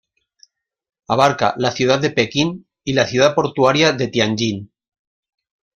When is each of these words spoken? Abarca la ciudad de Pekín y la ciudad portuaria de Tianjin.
Abarca 1.07 1.53
la 1.59 1.69
ciudad 1.69 1.99
de 1.99 2.09
Pekín 2.09 2.67
y 2.83 2.93
la 2.93 3.05
ciudad 3.05 3.35
portuaria 3.35 3.91
de 3.93 4.07
Tianjin. 4.07 4.71